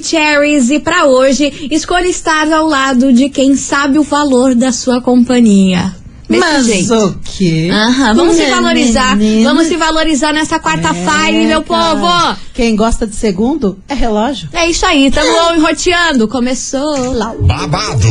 Maravicheries. 0.00 0.70
E 0.70 0.78
para 0.78 1.06
hoje, 1.06 1.68
escolha 1.70 2.06
estar 2.08 2.50
ao 2.52 2.66
lado 2.66 3.12
de 3.12 3.28
quem 3.28 3.56
sabe 3.56 3.98
o 3.98 4.02
valor 4.02 4.54
da 4.54 4.72
sua 4.72 5.00
companhia. 5.00 5.94
Desse 6.28 6.40
Mas 6.40 6.66
jeito. 6.66 6.92
o 6.92 7.14
quê? 7.24 7.68
Aham, 7.72 8.14
vamos 8.14 8.34
se 8.34 8.42
Né, 8.42 8.50
valorizar. 8.50 9.16
menina? 9.16 9.48
Vamos 9.48 9.68
se 9.68 9.76
valorizar 9.76 10.32
nessa 10.32 10.58
quarta-feira, 10.58 11.38
É, 11.44 11.46
meu 11.46 11.62
cara. 11.62 11.94
povo. 11.96 12.36
Quem 12.52 12.74
gosta 12.74 13.06
de 13.06 13.14
segundo 13.14 13.78
é 13.88 13.94
relógio. 13.94 14.48
É 14.52 14.68
isso 14.68 14.84
aí, 14.84 15.08
tamo 15.08 15.54
enroteando. 15.56 16.26
Começou. 16.26 17.14
babado, 17.42 18.08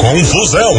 confusão 0.00 0.72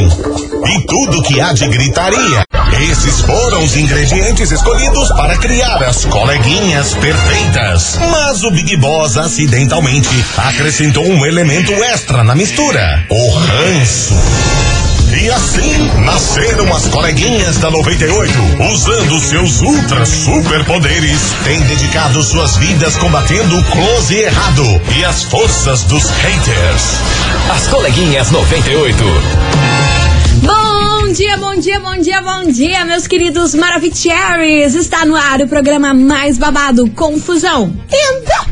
e 0.75 0.87
tudo 0.87 1.21
que 1.21 1.39
há 1.39 1.53
de 1.53 1.67
gritaria. 1.67 2.43
Esses 2.81 3.21
foram 3.21 3.63
os 3.63 3.75
ingredientes 3.75 4.51
escolhidos 4.51 5.09
para 5.09 5.37
criar 5.37 5.83
as 5.83 6.05
coleguinhas 6.05 6.93
perfeitas. 6.95 7.97
Mas 8.09 8.43
o 8.43 8.51
Big 8.51 8.75
Boss 8.77 9.17
acidentalmente 9.17 10.09
acrescentou 10.37 11.05
um 11.05 11.25
elemento 11.25 11.71
extra 11.83 12.23
na 12.23 12.35
mistura: 12.35 13.05
o 13.09 13.29
ranço. 13.35 14.15
E 15.15 15.29
assim 15.29 15.91
nasceram 15.99 16.73
as 16.73 16.87
coleguinhas 16.87 17.57
da 17.57 17.69
98, 17.69 18.33
usando 18.73 19.19
seus 19.19 19.61
ultra 19.61 20.05
superpoderes, 20.05 21.21
têm 21.43 21.61
dedicado 21.61 22.23
suas 22.23 22.57
vidas 22.57 22.97
combatendo 22.97 23.59
o 23.59 23.63
close 23.65 24.15
errado 24.15 24.81
e 24.97 25.05
as 25.05 25.23
forças 25.23 25.83
dos 25.83 26.09
haters. 26.09 26.83
As 27.51 27.67
coleguinhas 27.67 28.31
98. 28.31 29.03
Bom 30.41 30.62
dia, 31.13 31.37
bom 31.37 31.55
dia, 31.55 31.79
bom 31.79 31.95
dia, 31.95 32.21
bom 32.23 32.51
dia, 32.51 32.83
meus 32.85 33.05
queridos 33.05 33.53
Maravicheries. 33.53 34.73
Está 34.73 35.05
no 35.05 35.15
ar 35.15 35.41
o 35.41 35.47
programa 35.47 35.93
mais 35.93 36.39
babado, 36.39 36.89
Confusão. 36.89 37.71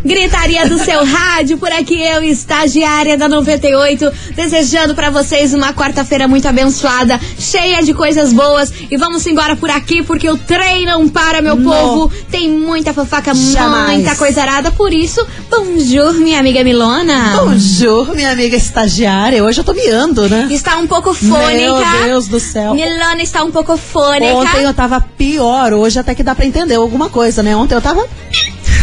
Gritaria 0.06 0.68
do 0.70 0.78
seu 0.78 1.04
rádio, 1.06 1.58
por 1.58 1.72
aqui 1.72 2.00
eu, 2.00 2.24
estagiária 2.24 3.18
da 3.18 3.28
98, 3.28 4.12
desejando 4.36 4.94
pra 4.94 5.10
vocês 5.10 5.56
uma 5.56 5.74
quarta-feira 5.74 6.28
muito 6.28 6.48
abençoada, 6.48 7.20
cheia 7.40 7.82
de 7.82 7.96
coisas 7.96 8.32
boas. 8.32 8.72
E 8.92 8.96
vamos 8.98 9.26
embora 9.26 9.56
por 9.56 9.72
aqui, 9.72 10.04
porque 10.04 10.30
o 10.30 10.38
trem 10.38 10.86
não 10.86 11.10
para, 11.10 11.42
meu 11.42 11.56
Não. 11.56 11.72
povo. 11.72 12.12
Tem 12.30 12.48
muita 12.50 12.94
fofoca, 12.94 13.34
Jamais. 13.34 13.98
muita 13.98 14.16
coisa 14.16 14.42
arada. 14.42 14.72
Por 14.72 14.94
isso, 14.94 15.26
bonjour, 15.50 16.14
minha 16.14 16.40
amiga 16.40 16.64
Milona. 16.64 17.38
Bonjour, 17.44 18.14
minha 18.16 18.32
amiga 18.32 18.56
estagiária. 18.56 19.44
Hoje 19.44 19.62
eu 19.62 19.64
tô 19.64 19.74
miando, 19.74 20.30
né? 20.30 20.48
Está 20.52 20.78
um 20.78 20.86
pouco 20.86 21.12
fônica. 21.14 21.56
Meu 21.56 22.04
Deus 22.06 22.28
do 22.28 22.40
céu. 22.40 22.51
Milona 22.74 23.22
está 23.22 23.44
um 23.44 23.52
pouco 23.52 23.76
fônica. 23.78 24.34
Ontem 24.34 24.64
eu 24.64 24.74
tava 24.74 25.02
pior, 25.18 25.74
hoje 25.74 26.00
até 26.00 26.14
que 26.16 26.24
dá 26.24 26.34
pra 26.36 26.46
entender 26.46 26.76
alguma 26.76 27.10
coisa, 27.10 27.42
né? 27.44 27.56
Ontem 27.56 27.76
eu 27.76 27.82
tava. 27.82 28.08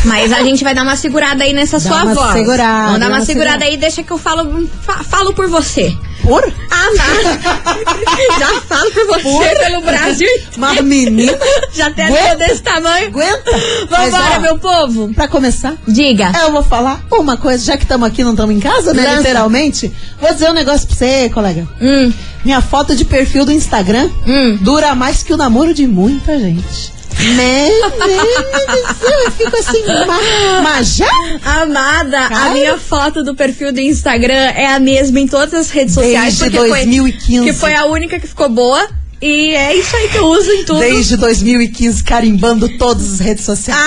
Mas 0.05 0.33
a 0.33 0.43
gente 0.43 0.63
vai 0.63 0.75
dar 0.75 0.83
uma 0.85 0.95
segurada 0.97 1.43
aí 1.43 1.53
nessa 1.53 1.79
Dá 1.79 1.89
sua 1.89 2.05
uma 2.05 2.15
voz. 2.15 2.33
segurada, 2.33 2.85
Vamos 2.87 3.01
dar 3.01 3.07
uma 3.09 3.17
uma 3.17 3.25
segurada 3.25 3.51
segurada. 3.59 3.65
aí, 3.65 3.77
deixa 3.77 4.03
que 4.03 4.11
eu 4.13 4.19
falo, 4.19 4.69
fa- 4.83 5.03
falo 5.03 5.35
por 5.35 5.49
você. 5.49 5.93
Por? 6.23 6.45
Ah, 6.71 6.91
não. 6.97 8.39
Já 8.39 8.61
falo 8.63 8.91
por 8.93 9.07
você 9.07 9.23
Por? 9.23 9.59
pelo 9.65 9.81
Brasil. 9.83 10.29
Mas 10.57 10.81
menina, 10.83 11.37
Já 11.73 11.89
até 11.89 12.05
Aguenta. 12.05 12.23
ficou 12.23 12.39
desse 12.39 12.63
tamanho. 12.63 13.07
aguenta. 13.09 13.51
Vambora, 13.89 14.37
ó, 14.37 14.41
meu 14.41 14.59
povo. 14.59 15.15
Pra 15.15 15.27
começar, 15.27 15.75
Diga. 15.87 16.31
eu 16.43 16.53
vou 16.53 16.63
falar 16.63 17.01
uma 17.11 17.37
coisa, 17.37 17.65
já 17.65 17.77
que 17.77 17.85
estamos 17.85 18.07
aqui, 18.07 18.23
não 18.23 18.33
estamos 18.33 18.55
em 18.55 18.61
casa, 18.61 18.93
né? 18.95 19.03
Lança. 19.03 19.17
Literalmente. 19.19 19.93
Vou 20.21 20.33
dizer 20.33 20.51
um 20.51 20.55
negócio 20.55 20.87
pra 20.87 20.97
você, 20.97 21.29
colega. 21.31 21.67
Hum, 21.81 22.13
Minha 22.45 22.61
foto 22.61 22.95
de 22.97 23.05
perfil 23.05 23.45
do 23.45 23.53
Instagram 23.53 24.09
hum. 24.27 24.57
dura 24.61 24.95
mais 24.95 25.23
que 25.23 25.33
o 25.33 25.37
namoro 25.37 25.75
de 25.75 25.87
muita 25.87 26.39
gente. 26.39 26.97
Meu 27.21 27.91
Deus 28.07 29.25
eu 29.25 29.31
fico 29.33 29.57
assim, 29.57 29.83
ma- 30.07 30.61
mas 30.63 30.95
já? 30.97 31.11
Amada, 31.45 32.27
a 32.27 32.29
Cara. 32.29 32.51
minha 32.51 32.79
foto 32.79 33.25
do 33.25 33.35
perfil 33.35 33.73
do 33.73 33.81
Instagram 33.81 34.35
é 34.35 34.67
a 34.67 34.79
mesma 34.79 35.19
em 35.19 35.27
todas 35.27 35.53
as 35.55 35.71
redes 35.71 35.95
sociais. 35.95 36.39
Desde 36.39 36.45
porque 36.45 36.59
foi- 36.59 36.69
2015. 36.85 37.45
que 37.45 37.53
foi 37.53 37.75
a 37.75 37.87
única 37.87 38.21
que 38.21 38.27
ficou 38.29 38.49
boa. 38.49 38.87
E 39.21 39.53
é 39.53 39.75
isso 39.75 39.97
aí 39.97 40.09
que 40.11 40.17
eu 40.17 40.27
uso 40.27 40.49
em 40.49 40.65
tudo. 40.65 40.79
Desde 40.79 41.17
2015, 41.17 42.05
carimbando 42.05 42.69
todas 42.79 43.15
as 43.15 43.19
redes 43.19 43.45
sociais. 43.45 43.81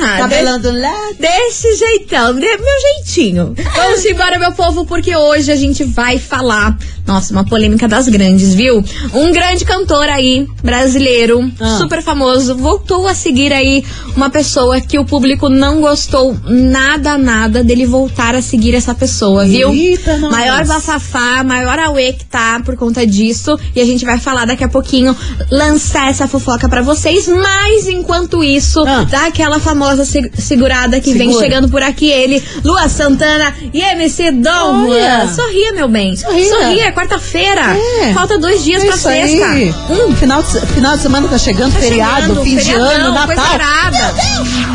Ah, 0.00 0.16
Cabelando 0.16 0.70
lá. 0.72 1.10
Desse 1.20 1.76
jeitão, 1.76 2.32
de 2.32 2.40
meu 2.40 2.80
jeitinho. 2.96 3.54
Vamos 3.76 4.02
embora, 4.06 4.38
meu 4.38 4.52
povo, 4.52 4.86
porque 4.86 5.14
hoje 5.14 5.52
a 5.52 5.56
gente 5.56 5.84
vai 5.84 6.18
falar. 6.18 6.74
Nossa, 7.08 7.32
uma 7.32 7.42
polêmica 7.44 7.88
das 7.88 8.06
grandes, 8.06 8.52
viu? 8.54 8.84
Um 9.14 9.32
grande 9.32 9.64
cantor 9.64 10.08
aí, 10.10 10.46
brasileiro, 10.62 11.50
Ah. 11.58 11.78
super 11.78 12.02
famoso, 12.02 12.54
voltou 12.54 13.08
a 13.08 13.14
seguir 13.14 13.50
aí 13.50 13.82
uma 14.14 14.28
pessoa 14.28 14.78
que 14.78 14.98
o 14.98 15.06
público 15.06 15.48
não 15.48 15.80
gostou 15.80 16.36
nada, 16.46 17.16
nada 17.16 17.64
dele 17.64 17.86
voltar 17.86 18.34
a 18.34 18.42
seguir 18.42 18.74
essa 18.74 18.94
pessoa, 18.94 19.46
viu? 19.46 19.70
Eita, 19.72 20.18
nós. 20.18 20.30
maior 20.30 20.66
bafafá, 20.66 21.42
maior 21.42 21.78
auê 21.78 22.12
que 22.12 22.26
tá 22.26 22.60
por 22.62 22.76
conta 22.76 23.06
disso. 23.06 23.58
E 23.74 23.80
a 23.80 23.86
gente 23.86 24.04
vai 24.04 24.18
falar 24.18 24.44
daqui 24.44 24.62
a 24.62 24.68
pouquinho, 24.68 25.16
lançar 25.50 26.10
essa 26.10 26.28
fofoca 26.28 26.68
pra 26.68 26.82
vocês. 26.82 27.26
Mas 27.26 27.88
enquanto 27.88 28.44
isso, 28.44 28.84
Ah. 28.86 29.04
dá 29.04 29.26
aquela 29.28 29.58
famosa 29.58 30.04
se- 30.04 30.30
segurada 30.38 31.00
que 31.00 31.14
vem 31.14 31.28
Segura. 31.28 31.44
chegando 31.46 31.68
por 31.70 31.82
aqui 31.82 32.10
ele, 32.10 32.42
Lua 32.62 32.86
Santana 32.86 33.54
e 33.72 33.80
MC 33.80 34.30
Dom. 34.30 34.88
Sorria, 35.34 35.72
meu 35.72 35.88
bem. 35.88 36.14
Sorria. 36.14 36.84
é 36.88 36.92
quarta-feira. 36.98 37.76
É. 38.02 38.12
Falta 38.12 38.38
dois 38.38 38.64
dias 38.64 38.82
É 38.82 38.86
pra 38.88 38.96
sexta. 38.96 39.46
aí. 39.50 39.74
Hum, 39.88 40.14
Final, 40.16 40.42
de, 40.42 40.60
final 40.66 40.96
de 40.96 41.02
semana 41.02 41.28
tá 41.28 41.38
chegando, 41.38 41.72
tá 41.72 41.78
feriado, 41.80 42.20
chegando, 42.22 42.42
fim 42.42 42.56
de 42.56 42.64
feriadão, 42.64 42.88
ano, 43.16 43.26
coisa 43.26 43.42
Natal. 43.42 44.14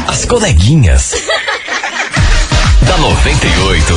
As 0.08 0.26
coleguinhas. 0.26 1.14
da 2.84 2.98
98. 2.98 3.94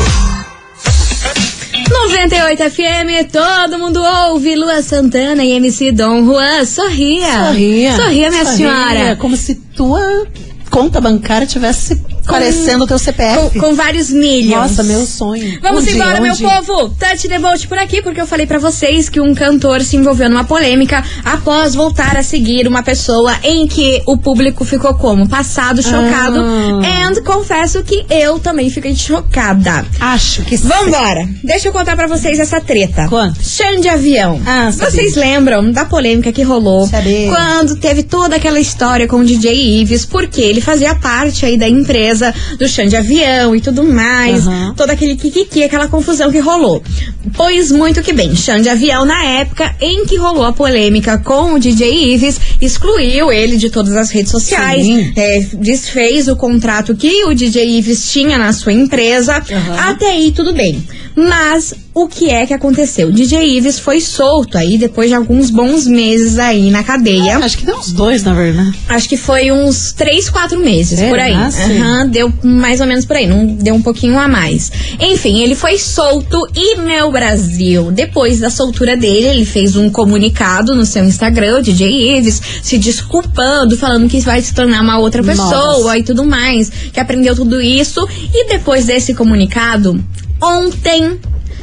98 1.89 2.63
FM, 2.71 3.31
todo 3.33 3.79
mundo 3.79 4.03
ouve 4.03 4.57
Lua 4.57 4.83
Santana 4.83 5.45
e 5.45 5.53
MC 5.53 5.93
Dom 5.93 6.25
Juan. 6.25 6.65
Sorria. 6.65 7.47
Sorria. 7.47 7.95
Sorria, 7.97 8.31
minha 8.31 8.45
Sorria, 8.45 8.57
senhora. 8.57 9.17
Como 9.17 9.37
se 9.37 9.55
tua 9.55 10.27
conta 10.71 11.01
bancária 11.01 11.47
tivesse 11.47 11.95
parecendo 12.27 12.85
o 12.85 12.87
teu 12.87 12.99
CPF. 12.99 13.59
Com, 13.59 13.61
com 13.61 13.75
vários 13.75 14.11
milhos. 14.11 14.57
Nossa, 14.57 14.83
meu 14.83 15.05
sonho. 15.07 15.59
Vamos 15.61 15.85
dia, 15.85 15.95
embora, 15.95 16.21
um 16.21 16.23
meu 16.23 16.37
povo! 16.37 16.89
Touch 16.91 17.29
the 17.29 17.39
Bolt 17.39 17.67
por 17.67 17.79
aqui, 17.79 18.03
porque 18.03 18.21
eu 18.21 18.27
falei 18.27 18.47
pra 18.47 18.59
vocês 18.59 19.09
que 19.09 19.21
um 19.21 19.35
cantor 19.35 19.83
se 19.83 19.97
envolveu 19.97 20.29
numa 20.29 20.45
polêmica 20.45 21.05
após 21.25 21.75
voltar 21.75 22.17
a 22.17 22.23
seguir 22.23 22.67
uma 22.67 22.83
pessoa 22.83 23.35
em 23.43 23.67
que 23.67 24.03
o 24.07 24.17
público 24.17 24.65
ficou 24.65 24.95
como? 24.95 25.29
Passado, 25.29 25.83
chocado. 25.83 26.41
Ah. 26.41 27.07
And 27.09 27.23
confesso 27.23 27.83
que 27.83 28.05
eu 28.11 28.39
também 28.39 28.71
fiquei 28.71 28.95
chocada. 28.95 29.85
Acho 30.01 30.43
que 30.43 30.57
sim. 30.57 30.69
Vambora! 30.69 31.29
Deixa 31.43 31.69
eu 31.69 31.73
contar 31.73 31.97
pra 31.97 32.07
vocês 32.07 32.39
essa 32.39 32.61
treta. 32.61 33.09
Chão 33.41 33.81
de 33.81 33.89
avião. 33.89 34.41
Ah, 34.47 34.71
vocês 34.71 35.15
lembram 35.15 35.71
da 35.71 35.85
polêmica 35.85 36.33
que 36.33 36.43
rolou 36.43 36.87
Sabia. 36.87 37.31
quando 37.31 37.77
teve 37.77 38.03
toda 38.16 38.37
aquela 38.37 38.59
história 38.59 39.07
com 39.07 39.18
o 39.18 39.24
DJ 39.24 39.83
Ives, 39.83 40.07
porque 40.07 40.41
ele 40.41 40.63
fazia 40.63 40.95
parte 40.95 41.45
aí 41.45 41.59
da 41.59 41.68
empresa 41.68 42.33
do 42.59 42.66
chão 42.66 42.86
de 42.86 42.97
avião 42.97 43.54
e 43.54 43.60
tudo 43.60 43.84
mais, 43.84 44.47
Aham. 44.47 44.72
todo 44.74 44.89
aquele 44.89 45.16
kikiki, 45.16 45.63
aquela 45.63 45.86
confusão 45.86 46.33
que 46.33 46.39
rolou. 46.39 46.83
Pois 47.34 47.71
muito 47.71 48.03
que 48.03 48.15
bem, 48.15 48.34
chão 48.34 48.59
de 48.59 48.71
avião 48.71 49.04
na 49.04 49.22
época 49.22 49.77
em 49.83 50.07
que 50.07 50.16
rolou 50.16 50.45
a 50.47 50.53
polêmica 50.53 51.18
com 51.18 51.53
o 51.53 51.59
DJ 51.59 52.15
Ives, 52.15 52.41
excluiu 52.59 53.30
ele 53.30 53.59
de 53.59 53.68
todas 53.68 53.95
as 53.95 54.09
redes 54.10 54.33
sociais, 54.33 54.86
é, 55.15 55.41
desfez 55.53 56.27
o 56.27 56.36
contrato 56.36 56.97
que 56.97 57.22
o 57.27 57.34
DJ 57.34 57.78
Ives 57.78 58.10
tinha 58.10 58.39
na 58.39 58.51
sua 58.54 58.72
empresa, 58.72 59.36
Aham. 59.36 59.91
até 59.91 60.12
aí 60.12 60.33
tudo 60.33 60.54
bem. 60.54 60.83
Mas 61.16 61.72
o 61.95 62.07
que 62.07 62.28
é 62.28 62.45
que 62.47 62.53
aconteceu? 62.53 63.10
DJ 63.10 63.57
Ives 63.57 63.78
foi 63.78 64.03
solto 64.03 64.59
aí 64.59 64.77
depois 64.77 65.09
de 65.09 65.15
alguns 65.15 65.48
bons 65.48 65.86
meses 65.86 66.39
aí 66.39 66.71
na 66.71 66.83
cadeia. 66.83 67.39
Acho 67.39 67.57
que 67.57 67.65
deu 67.65 67.78
uns 67.78 67.91
dois, 67.91 68.22
na 68.22 68.34
verdade. 68.34 68.78
Acho 68.86 69.09
que 69.09 69.16
foi 69.16 69.51
uns 69.51 69.92
três, 69.92 70.28
quatro 70.28 70.60
meses 70.60 71.01
É, 71.01 71.09
por 71.09 71.18
aí. 71.18 71.33
ah. 71.33 71.48
Aham, 71.48 72.07
deu 72.09 72.30
mais 72.45 72.83
ou 72.83 72.86
menos 72.86 73.07
por 73.07 73.16
aí, 73.16 73.27
não 73.27 73.47
deu 73.47 73.74
um 73.74 73.80
pouquinho 73.80 74.18
a 74.18 74.28
mais. 74.28 74.71
Enfim, 75.01 75.41
ele 75.41 75.54
foi 75.54 75.78
solto 75.78 76.47
e 76.54 76.77
meu 76.77 77.10
Brasil, 77.10 77.91
depois 77.91 78.39
da 78.41 78.51
soltura 78.51 78.95
dele, 78.95 79.28
ele 79.28 79.47
fez 79.47 79.74
um 79.74 79.89
comunicado 79.89 80.74
no 80.74 80.84
seu 80.84 81.03
Instagram, 81.03 81.60
o 81.60 81.62
DJ 81.62 82.19
Ives, 82.19 82.42
se 82.62 82.77
desculpando, 82.77 83.74
falando 83.77 84.07
que 84.07 84.21
vai 84.21 84.42
se 84.42 84.53
tornar 84.53 84.83
uma 84.83 84.98
outra 84.98 85.22
pessoa 85.22 85.78
Nossa. 85.78 85.98
e 85.98 86.03
tudo 86.03 86.24
mais, 86.24 86.71
que 86.92 87.01
aprendeu 87.01 87.34
tudo 87.34 87.59
isso. 87.60 88.07
E 88.34 88.48
depois 88.48 88.84
desse 88.84 89.15
comunicado, 89.15 89.98
ontem 90.42 91.18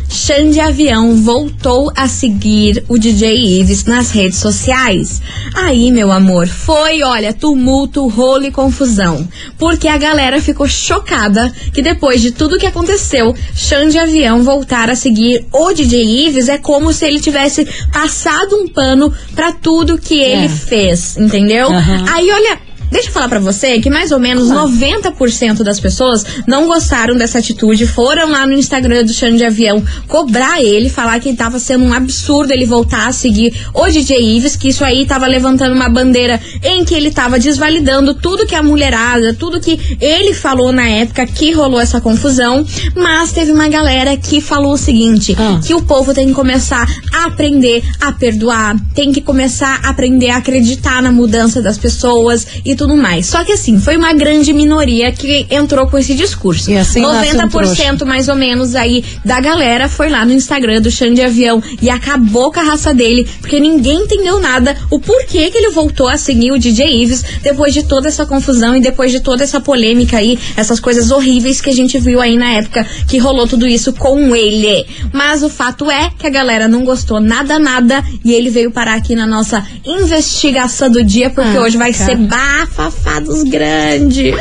Xande 0.09 0.59
Avião 0.59 1.15
voltou 1.15 1.91
a 1.95 2.07
seguir 2.07 2.83
o 2.87 2.99
DJ 2.99 3.59
Ives 3.61 3.85
nas 3.85 4.11
redes 4.11 4.37
sociais. 4.37 5.19
Aí, 5.55 5.91
meu 5.91 6.11
amor, 6.11 6.47
foi, 6.47 7.01
olha, 7.01 7.33
tumulto, 7.33 8.07
rolo 8.07 8.45
e 8.45 8.51
confusão. 8.51 9.27
Porque 9.57 9.87
a 9.87 9.97
galera 9.97 10.39
ficou 10.39 10.67
chocada 10.67 11.51
que 11.73 11.81
depois 11.81 12.21
de 12.21 12.29
tudo 12.31 12.59
que 12.59 12.65
aconteceu, 12.67 13.33
Xande 13.55 13.97
Avião 13.97 14.43
voltar 14.43 14.87
a 14.89 14.95
seguir 14.95 15.47
o 15.51 15.73
DJ 15.73 16.27
Ives 16.27 16.47
é 16.47 16.59
como 16.59 16.93
se 16.93 17.05
ele 17.07 17.19
tivesse 17.19 17.65
passado 17.91 18.55
um 18.55 18.67
pano 18.67 19.11
pra 19.33 19.51
tudo 19.51 19.97
que 19.97 20.19
ele 20.21 20.45
É. 20.45 20.49
fez, 20.49 21.17
entendeu? 21.17 21.69
Aham. 21.69 22.05
Aí, 22.13 22.29
olha, 22.31 22.59
deixa 22.93 23.09
eu 23.09 23.13
falar 23.13 23.27
pra 23.27 23.39
você 23.39 23.79
que 23.79 23.89
mais 23.89 24.11
ou 24.11 24.19
menos 24.19 24.49
90% 24.49 25.63
das 25.63 25.79
pessoas 25.79 26.23
não 26.47 26.67
gostaram 26.67 27.15
dessa 27.15 27.39
atitude, 27.39 27.85
foram 27.87 28.29
lá 28.29 28.45
no 28.45 28.53
Instagram 28.53 29.03
do 29.03 29.11
Xande 29.13 29.37
de 29.37 29.43
Avião 29.45 29.83
cobrar 30.07 30.61
ele, 30.61 30.89
falar 30.89 31.19
que 31.19 31.33
tava 31.33 31.59
sendo 31.59 31.83
um 31.85 31.93
absurdo 31.93 32.53
ele 32.53 32.65
voltar 32.65 33.07
a 33.07 33.11
seguir 33.11 33.53
o 33.73 33.87
DJ 33.87 34.37
Ives, 34.37 34.55
que 34.55 34.69
isso 34.69 34.85
aí 34.85 35.05
tava 35.05 35.25
levantando 35.27 35.73
uma 35.75 35.89
bandeira 35.89 36.39
em 36.63 36.85
que 36.85 36.93
ele 36.93 37.09
tava 37.11 37.39
desvalidando 37.39 38.13
tudo 38.13 38.45
que 38.45 38.55
a 38.55 38.61
mulherada, 38.63 39.33
tudo 39.33 39.59
que 39.59 39.97
ele 39.99 40.33
falou 40.33 40.71
na 40.71 40.87
época 40.87 41.25
que 41.25 41.51
rolou 41.51 41.79
essa 41.81 41.99
confusão, 41.99 42.65
mas 42.95 43.31
teve 43.31 43.51
uma 43.51 43.67
galera 43.67 44.15
que 44.15 44.39
falou 44.39 44.73
o 44.73 44.77
seguinte, 44.77 45.35
Ah. 45.37 45.59
que 45.65 45.73
o 45.73 45.81
povo 45.81 46.13
tem 46.13 46.27
que 46.27 46.33
começar 46.33 46.87
a 47.11 47.25
aprender 47.25 47.83
a 47.99 48.11
perdoar, 48.11 48.75
tem 48.93 49.11
que 49.11 49.21
começar 49.21 49.79
a 49.83 49.89
aprender 49.89 50.29
a 50.29 50.37
acreditar 50.37 51.01
na 51.01 51.11
mudança 51.11 51.61
das 51.61 51.77
pessoas 51.77 52.45
e 52.63 52.75
tudo 52.75 52.82
mais. 52.95 53.25
Só 53.27 53.43
que 53.43 53.51
assim, 53.53 53.79
foi 53.79 53.95
uma 53.97 54.13
grande 54.13 54.51
minoria 54.53 55.11
que 55.11 55.45
entrou 55.49 55.87
com 55.87 55.97
esse 55.97 56.13
discurso. 56.15 56.71
E 56.71 56.77
assim 56.77 57.01
nasce 57.01 57.35
um 57.35 57.39
90% 57.47 58.05
mais 58.05 58.27
ou 58.27 58.35
menos 58.35 58.75
aí 58.75 59.03
da 59.23 59.39
galera 59.39 59.87
foi 59.87 60.09
lá 60.09 60.25
no 60.25 60.33
Instagram 60.33 60.81
do 60.81 60.91
Xande 60.91 61.21
Avião 61.21 61.61
e 61.81 61.89
acabou 61.89 62.51
com 62.51 62.59
a 62.59 62.63
raça 62.63 62.93
dele, 62.93 63.27
porque 63.41 63.59
ninguém 63.59 64.03
entendeu 64.03 64.39
nada 64.39 64.75
o 64.89 64.99
porquê 64.99 65.49
que 65.49 65.57
ele 65.57 65.71
voltou 65.71 66.07
a 66.07 66.17
seguir 66.17 66.51
o 66.51 66.59
DJ 66.59 67.03
Ives 67.03 67.23
depois 67.41 67.73
de 67.73 67.83
toda 67.83 68.07
essa 68.07 68.25
confusão 68.25 68.75
e 68.75 68.81
depois 68.81 69.11
de 69.11 69.19
toda 69.19 69.43
essa 69.43 69.59
polêmica 69.59 70.17
aí, 70.17 70.37
essas 70.55 70.79
coisas 70.79 71.11
horríveis 71.11 71.61
que 71.61 71.69
a 71.69 71.73
gente 71.73 71.97
viu 71.99 72.19
aí 72.21 72.35
na 72.37 72.51
época 72.53 72.85
que 73.07 73.17
rolou 73.17 73.47
tudo 73.47 73.67
isso 73.67 73.93
com 73.93 74.35
ele. 74.35 74.85
Mas 75.11 75.43
o 75.43 75.49
fato 75.49 75.89
é 75.89 76.09
que 76.17 76.27
a 76.27 76.29
galera 76.29 76.67
não 76.67 76.83
gostou 76.83 77.19
nada, 77.19 77.59
nada 77.59 78.03
e 78.23 78.33
ele 78.33 78.49
veio 78.49 78.71
parar 78.71 78.95
aqui 78.95 79.15
na 79.15 79.25
nossa 79.27 79.63
investigação 79.85 80.89
do 80.89 81.03
dia, 81.03 81.29
porque 81.29 81.57
Ah, 81.57 81.61
hoje 81.61 81.77
vai 81.77 81.91
cara. 81.93 82.05
ser 82.05 82.17
bafafá 82.17 82.72
dos 83.21 83.43
grandes. 83.43 84.35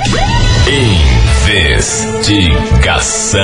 Investigação. 1.47 3.41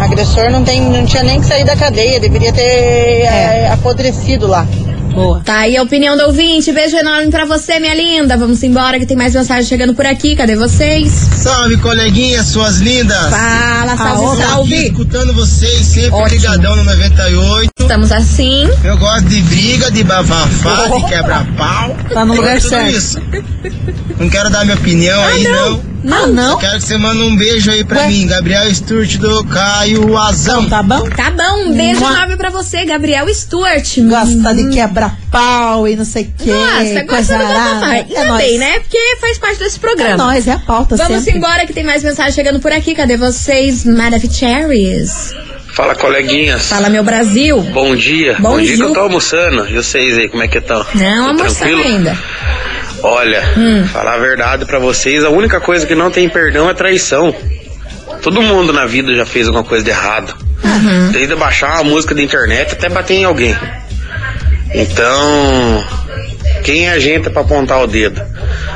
O 0.00 0.02
agressor 0.02 0.50
não, 0.50 0.64
tem, 0.64 0.80
não 0.80 1.04
tinha 1.04 1.22
nem 1.22 1.38
que 1.38 1.46
sair 1.46 1.62
da 1.64 1.76
cadeia, 1.76 2.18
deveria 2.18 2.52
ter 2.54 2.62
É. 2.62 3.64
é, 3.64 3.70
apodrecido 3.70 4.46
lá. 4.46 4.66
Boa. 5.12 5.40
Tá 5.44 5.58
aí 5.60 5.76
a 5.76 5.82
opinião 5.82 6.16
do 6.16 6.24
ouvinte. 6.24 6.72
Beijo 6.72 6.96
enorme 6.96 7.30
pra 7.30 7.44
você, 7.44 7.78
minha 7.80 7.94
linda. 7.94 8.36
Vamos 8.36 8.62
embora 8.62 8.98
que 8.98 9.06
tem 9.06 9.16
mais 9.16 9.34
mensagem 9.34 9.64
chegando 9.64 9.94
por 9.94 10.06
aqui. 10.06 10.36
Cadê 10.36 10.56
vocês? 10.56 11.10
Salve, 11.36 11.76
coleguinhas, 11.78 12.46
suas 12.46 12.78
lindas! 12.78 13.30
Fala, 13.30 13.96
salve, 13.96 14.22
olá. 14.22 14.32
Aqui 14.34 14.42
salve. 14.52 14.86
escutando 14.86 15.34
vocês, 15.34 15.86
sempre 15.86 16.10
Ótimo. 16.12 16.28
ligadão 16.40 16.76
no 16.76 16.84
98. 16.84 17.70
Estamos 17.80 18.12
assim. 18.12 18.68
Eu 18.84 18.96
gosto 18.98 19.24
de 19.28 19.40
briga, 19.42 19.90
de 19.90 20.04
bafafá, 20.04 20.88
de 20.96 21.06
quebra-pau. 21.06 21.96
Tá 22.12 22.24
no 22.24 22.34
lugar 22.34 22.60
tudo 22.60 22.68
certo. 22.70 22.96
isso. 22.96 23.18
Não 24.18 24.28
quero 24.28 24.50
dar 24.50 24.64
minha 24.64 24.76
opinião 24.76 25.22
aí, 25.24 25.44
não. 25.44 25.90
Ah, 26.10 26.26
não? 26.26 26.52
Só 26.52 26.56
quero 26.56 26.78
que 26.78 26.84
você 26.84 26.96
mande 26.96 27.22
um 27.22 27.36
beijo 27.36 27.70
aí 27.70 27.84
pra 27.84 28.00
Ué? 28.00 28.08
mim, 28.08 28.26
Gabriel 28.26 28.74
Sturt 28.74 29.16
do 29.16 29.44
Caio 29.44 30.16
Azão. 30.16 30.62
Então 30.64 30.70
tá 30.70 30.82
bom? 30.82 31.08
Tá 31.10 31.30
bom, 31.30 31.68
um 31.68 31.74
beijo 31.74 32.02
enorme 32.02 32.36
pra 32.36 32.48
você, 32.50 32.84
Gabriel 32.84 33.26
Stewart. 33.34 33.98
Gosta 34.08 34.54
de 34.54 34.68
quebrar 34.70 34.99
pau 35.30 35.88
e 35.88 35.96
não 35.96 36.04
sei 36.04 36.24
o 36.24 36.44
quê. 36.44 36.50
Nossa, 36.50 37.04
coisa 37.04 37.04
gosta 37.04 37.38
do 37.38 37.42
arada. 37.44 37.80
papai. 37.80 38.06
É 38.14 38.32
bem, 38.36 38.58
né? 38.58 38.78
Porque 38.80 38.98
faz 39.20 39.38
parte 39.38 39.58
desse 39.58 39.76
É 39.76 39.80
programa. 39.80 40.16
nóis, 40.24 40.46
é 40.46 40.52
a 40.52 40.58
pauta 40.58 40.96
Vamos 40.96 41.22
sempre. 41.22 41.38
embora 41.38 41.66
que 41.66 41.72
tem 41.72 41.84
mais 41.84 42.02
mensagem 42.04 42.32
chegando 42.32 42.60
por 42.60 42.72
aqui. 42.72 42.94
Cadê 42.94 43.16
vocês, 43.16 43.84
Maravicheries? 43.86 45.34
Fala, 45.72 45.94
coleguinhas. 45.94 46.66
Fala, 46.66 46.88
meu 46.90 47.02
Brasil. 47.02 47.60
Bom 47.72 47.94
dia. 47.96 48.36
Bom 48.38 48.60
dia 48.60 48.76
que 48.76 48.82
eu 48.82 48.92
tô 48.92 49.00
almoçando. 49.00 49.66
E 49.70 49.74
vocês 49.74 50.18
aí, 50.18 50.28
como 50.28 50.42
é 50.42 50.48
que 50.48 50.58
estão? 50.58 50.84
Não, 50.94 51.28
almoçando 51.28 51.80
ainda. 51.82 52.18
Olha, 53.02 53.42
Hum. 53.56 53.86
falar 53.86 54.14
a 54.14 54.18
verdade 54.18 54.66
pra 54.66 54.78
vocês, 54.78 55.24
a 55.24 55.30
única 55.30 55.60
coisa 55.60 55.86
que 55.86 55.94
não 55.94 56.10
tem 56.10 56.28
perdão 56.28 56.68
é 56.68 56.74
traição. 56.74 57.34
Todo 58.20 58.42
mundo 58.42 58.72
na 58.72 58.84
vida 58.84 59.14
já 59.14 59.24
fez 59.24 59.46
alguma 59.46 59.64
coisa 59.64 59.82
de 59.82 59.90
errado. 59.90 60.34
Uhum. 60.62 61.10
Desde 61.12 61.34
baixar 61.34 61.74
uma 61.80 61.84
música 61.84 62.14
da 62.14 62.20
internet 62.20 62.72
até 62.72 62.88
bater 62.90 63.14
em 63.14 63.24
alguém. 63.24 63.56
Então, 64.74 65.84
quem 66.62 66.88
é 66.88 66.92
a 66.92 66.98
gente 66.98 67.28
pra 67.30 67.42
apontar 67.42 67.82
o 67.82 67.86
dedo? 67.86 68.22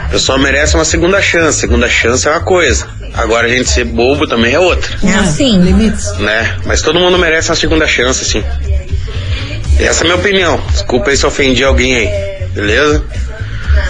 A 0.04 0.08
pessoa 0.08 0.38
merece 0.38 0.74
uma 0.74 0.84
segunda 0.84 1.20
chance. 1.20 1.58
Segunda 1.58 1.88
chance 1.88 2.26
é 2.26 2.30
uma 2.30 2.40
coisa. 2.40 2.86
Agora 3.12 3.46
a 3.46 3.50
gente 3.50 3.68
ser 3.68 3.84
bobo 3.84 4.26
também 4.26 4.54
é 4.54 4.58
outra. 4.60 4.96
É 5.04 5.14
assim. 5.14 5.58
Limites. 5.60 6.16
né? 6.18 6.56
Mas 6.64 6.82
todo 6.82 6.98
mundo 6.98 7.18
merece 7.18 7.50
uma 7.50 7.56
segunda 7.56 7.86
chance, 7.86 8.24
sim. 8.24 8.42
Essa 9.78 10.00
é 10.00 10.02
a 10.02 10.04
minha 10.04 10.16
opinião. 10.16 10.60
Desculpa 10.70 11.10
aí 11.10 11.16
se 11.16 11.24
eu 11.24 11.28
ofendi 11.28 11.62
alguém 11.64 11.96
aí, 11.96 12.08
beleza? 12.54 13.04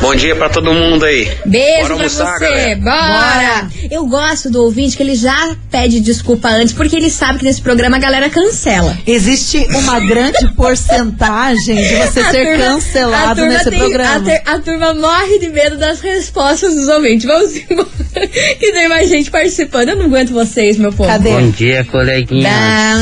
Bom 0.01 0.15
dia 0.15 0.35
pra 0.37 0.49
todo 0.49 0.73
mundo 0.73 1.05
aí. 1.05 1.31
Beijo 1.47 1.75
Bora 1.75 1.85
pra 1.87 1.95
almoçar, 1.97 2.39
você. 2.39 2.45
galera. 2.45 2.81
Bora. 2.81 3.69
Eu 3.91 4.07
gosto 4.07 4.51
do 4.51 4.63
ouvinte 4.63 4.97
que 4.97 5.03
ele 5.03 5.15
já 5.15 5.57
pede 5.71 6.01
desculpa 6.01 6.49
antes, 6.49 6.73
porque 6.75 6.97
ele 6.97 7.09
sabe 7.11 7.39
que 7.39 7.45
nesse 7.45 7.63
programa 7.63 7.97
a 7.97 8.01
galera 8.01 8.29
cancela. 8.29 8.97
Existe 9.07 9.59
uma 9.71 10.01
grande 10.01 10.47
porcentagem 10.55 11.77
de 11.77 11.95
você 11.97 12.21
A 12.25 12.31
ser 12.31 12.47
turma- 12.47 12.65
cancelado 12.65 13.47
nesse 13.47 13.71
tem- 13.71 13.79
programa. 13.79 14.17
A, 14.17 14.21
ter- 14.21 14.43
a 14.47 14.59
turma 14.59 14.95
morre 14.95 15.39
de 15.39 15.49
medo 15.49 15.77
das 15.77 16.01
respostas 16.01 16.75
dos 16.75 16.89
ouvintes. 16.89 17.25
Vamos 17.27 17.57
embora. 17.57 17.89
que 18.59 18.73
tem 18.73 18.89
mais 18.89 19.09
gente 19.09 19.31
participando. 19.31 19.89
Eu 19.91 19.97
não 19.97 20.05
aguento 20.07 20.33
vocês, 20.33 20.77
meu 20.77 20.93
povo. 20.93 21.09
Cadê? 21.09 21.31
Bom 21.31 21.51
dia, 21.51 21.85
coleguinha. 21.85 22.51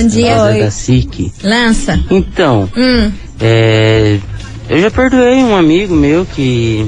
Bom 0.01 0.07
dia. 0.09 0.35
Da 0.37 0.71
SIC. 0.71 1.33
Lança. 1.43 1.99
Então, 2.11 2.69
Hum. 2.77 3.11
é, 3.41 4.19
eu 4.73 4.81
já 4.81 4.91
perdoei 4.91 5.43
um 5.45 5.57
amigo 5.57 5.95
meu 5.95 6.25
que 6.25 6.87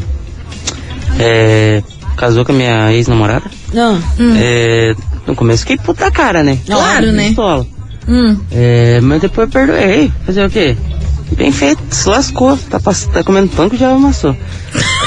é, 1.18 1.82
casou 2.16 2.44
com 2.44 2.52
a 2.52 2.54
minha 2.54 2.92
ex-namorada. 2.92 3.44
Não. 3.72 4.00
É, 4.36 4.94
no 5.26 5.34
começo 5.34 5.60
fiquei 5.60 5.76
puta 5.78 6.10
cara, 6.10 6.42
né? 6.42 6.58
Claro, 6.66 7.12
né? 7.12 7.26
Pistola. 7.28 7.66
Hum. 8.08 8.38
É, 8.52 9.00
mas 9.02 9.20
depois 9.22 9.46
eu 9.48 9.52
perdoei. 9.52 10.12
Fazer 10.26 10.44
o 10.44 10.50
quê? 10.50 10.76
Bem 11.36 11.50
feito, 11.50 11.82
se 11.90 12.08
lascou. 12.08 12.56
Tá, 12.70 12.78
tá 12.80 13.24
comendo 13.24 13.48
pão 13.48 13.68
que 13.68 13.76
já 13.76 13.90
amassou. 13.90 14.36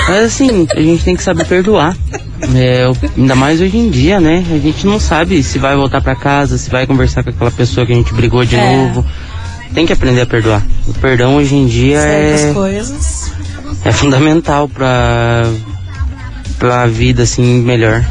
Mas 0.10 0.26
assim, 0.26 0.68
a 0.76 0.82
gente 0.82 1.04
tem 1.04 1.16
que 1.16 1.24
saber 1.24 1.46
perdoar. 1.46 1.96
É, 2.56 2.86
ainda 3.18 3.36
mais 3.36 3.62
hoje 3.62 3.78
em 3.78 3.90
dia, 3.90 4.20
né? 4.20 4.44
A 4.52 4.58
gente 4.58 4.86
não 4.86 5.00
sabe 5.00 5.42
se 5.44 5.58
vai 5.60 5.76
voltar 5.76 6.02
pra 6.02 6.16
casa, 6.16 6.58
se 6.58 6.70
vai 6.70 6.86
conversar 6.86 7.24
com 7.24 7.30
aquela 7.30 7.52
pessoa 7.52 7.86
que 7.86 7.94
a 7.94 7.96
gente 7.96 8.14
brigou 8.14 8.44
de 8.46 8.56
É. 8.56 8.76
novo. 8.78 9.06
Tem 9.74 9.86
que 9.86 9.94
aprender 9.94 10.22
a 10.22 10.26
perdoar. 10.26 10.66
O 10.88 10.94
perdão 10.94 11.36
hoje 11.36 11.56
em 11.56 11.68
dia 11.68 12.02
Certas 12.02 12.42
é, 12.44 12.54
coisas. 12.54 13.32
é 13.86 13.92
fundamental 13.92 14.68
pra, 14.68 15.44
pra 16.58 16.88
vida, 16.88 17.24
assim, 17.24 17.62
melhor. 17.62 18.06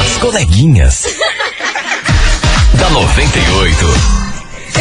As 0.00 0.16
coleguinhas. 0.18 1.04
da 2.78 2.90
98. 2.90 4.24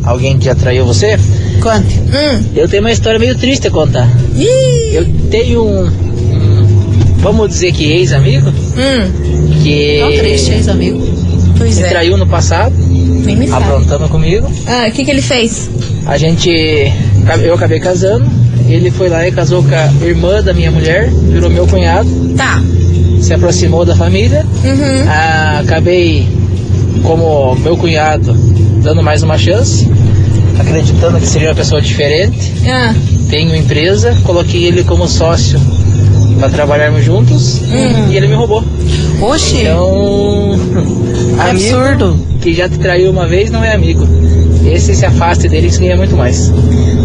alguém 0.05 0.39
que 0.39 0.47
já 0.47 0.55
traiu 0.55 0.87
você, 0.87 1.19
Conte. 1.61 1.99
Hum. 1.99 2.45
eu 2.57 2.69
tenho 2.69 2.83
uma 2.83 2.93
história 2.93 3.19
meio 3.19 3.37
triste 3.37 3.67
a 3.69 3.71
contar. 3.71 4.09
Ih, 4.35 4.95
Eu 4.95 5.07
tenho 5.31 5.63
um, 5.65 5.85
um- 5.87 6.67
vamos 7.19 7.49
dizer 7.51 7.73
que 7.73 7.85
ex-amigo, 7.93 8.49
hum. 8.49 9.53
que 9.63 9.99
Tão 10.01 10.13
triste, 10.19 10.51
ex-amigo. 10.53 11.07
Pois 11.59 11.77
me 11.77 11.83
é. 11.83 11.89
traiu 11.89 12.17
no 12.17 12.27
passado, 12.27 12.75
Nem 12.79 13.37
me 13.37 13.51
aprontando 13.51 14.09
comigo. 14.09 14.51
Ah, 14.67 14.87
o 14.89 14.93
que 14.93 15.05
que 15.05 15.11
ele 15.11 15.21
fez? 15.23 15.69
A 16.07 16.17
gente, 16.17 16.49
eu 17.45 17.55
acabei 17.55 17.81
casando, 17.81 18.25
ele 18.69 18.91
foi 18.91 19.09
lá 19.11 19.27
e 19.29 19.33
casou 19.33 19.63
com 19.63 19.75
a 19.75 20.07
irmã 20.07 20.43
da 20.43 20.55
minha 20.55 20.71
mulher, 20.71 21.11
virou 21.11 21.51
meu 21.51 21.67
cunhado, 21.67 22.09
Tá. 22.37 22.63
Se 23.21 23.33
aproximou 23.35 23.85
da 23.85 23.95
família. 23.97 24.45
Uhum. 24.65 25.05
Ah, 25.09 25.61
acabei, 25.63 26.27
como 27.03 27.55
meu 27.57 27.77
cunhado, 27.77 28.33
dando 28.83 29.03
mais 29.03 29.23
uma 29.23 29.37
chance, 29.39 29.89
acreditando 30.59 31.19
que 31.21 31.27
seria 31.27 31.49
uma 31.49 31.55
pessoa 31.55 31.81
diferente. 31.81 32.53
Ah, 32.69 32.95
Tenho 33.31 33.55
empresa, 33.55 34.17
coloquei 34.25 34.65
ele 34.65 34.83
como 34.85 35.07
sócio 35.07 35.61
para 36.39 36.49
trabalharmos 36.49 37.05
juntos 37.05 37.61
e 38.11 38.17
ele 38.17 38.27
me 38.29 38.35
roubou. 38.35 38.65
Oxi. 39.21 39.61
Então, 39.63 40.53
absurdo. 41.39 42.19
que 42.41 42.55
já 42.55 42.69
te 42.69 42.79
traiu 42.79 43.11
uma 43.11 43.27
vez 43.27 43.51
não 43.51 43.63
é 43.63 43.75
amigo. 43.75 44.07
Esse 44.71 44.95
se 44.95 45.05
afaste 45.07 45.49
dele 45.49 45.69
que 45.69 45.75
você 45.75 45.81
ganha 45.81 45.97
muito 45.97 46.15
mais. 46.17 46.51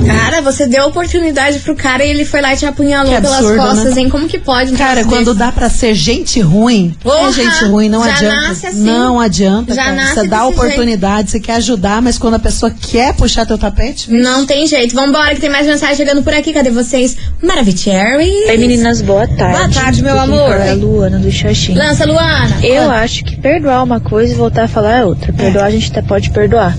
cara, 0.05 0.41
você 0.41 0.67
deu 0.67 0.85
oportunidade 0.85 1.59
pro 1.59 1.75
cara 1.75 2.03
e 2.03 2.09
ele 2.09 2.25
foi 2.25 2.41
lá 2.41 2.53
e 2.53 2.57
te 2.57 2.65
apunhalou 2.65 3.13
Que 3.15 3.21
pelas 3.21 3.37
absurdo, 3.39 3.61
costas, 3.61 3.95
né? 3.95 4.01
hein? 4.01 4.09
Como 4.09 4.27
que 4.27 4.37
pode? 4.37 4.73
um 4.73 4.75
Cara, 4.75 5.03
quando 5.05 5.27
desse? 5.27 5.37
dá 5.37 5.51
pra 5.51 5.69
ser 5.69 5.93
gente 5.93 6.41
ruim, 6.41 6.93
Porra, 7.01 7.29
é 7.29 7.31
gente 7.31 7.63
ruim, 7.65 7.87
não 7.89 8.03
já 8.03 8.15
adianta. 8.15 8.41
nasce 8.47 8.67
assim. 8.67 8.79
Não 8.83 9.19
adianta. 9.19 9.73
Já 9.73 9.83
cara. 9.85 9.95
nasce 9.95 10.13
Você 10.15 10.27
dá 10.27 10.45
oportunidade, 10.45 11.31
você 11.31 11.39
quer 11.39 11.53
ajudar, 11.55 12.01
mas 12.01 12.17
quando 12.17 12.33
a 12.35 12.39
pessoa 12.39 12.69
quer 12.71 13.13
puxar 13.15 13.45
teu 13.45 13.57
tapete, 13.57 14.09
vixe. 14.09 14.21
Não 14.23 14.45
tem 14.45 14.67
jeito. 14.67 14.93
Vambora, 14.93 15.33
que 15.33 15.41
tem 15.41 15.49
mais 15.49 15.65
mensagem 15.65 15.95
chegando 15.95 16.21
por 16.21 16.33
aqui. 16.33 16.51
Cadê 16.53 16.69
vocês? 16.69 17.15
Maravicherry. 17.41 18.29
Oi 18.49 18.57
meninas, 18.57 19.01
boa 19.01 19.25
tarde. 19.27 19.57
Boa 19.57 19.69
tarde, 19.69 20.03
meu 20.03 20.19
amor. 20.19 20.51
É 20.57 20.71
a 20.71 20.73
Luana 20.73 21.17
do 21.17 21.31
Xaxim. 21.31 21.75
Lança, 21.75 22.05
Luana. 22.05 22.57
Eu 22.61 22.91
acho 22.91 23.23
que 23.23 23.37
perdoar 23.37 23.83
uma 23.83 23.99
coisa 23.99 24.33
e 24.33 24.35
voltar 24.35 24.63
a 24.65 24.67
falar 24.67 24.97
é 24.97 25.05
outra. 25.05 25.31
Perdoar 25.31 25.65
a 25.65 25.71
gente 25.71 25.89
até 25.91 26.01
pode 26.01 26.29
perdoar. 26.31 26.77